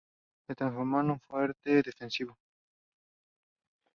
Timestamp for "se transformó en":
0.47-1.11